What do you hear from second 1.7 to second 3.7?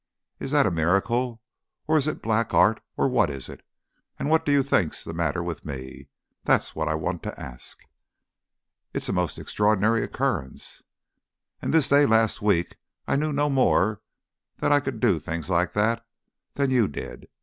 or is it black art, or what is it?